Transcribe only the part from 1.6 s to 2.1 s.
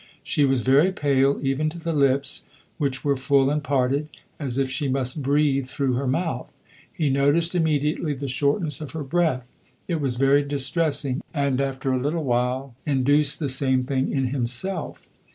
to the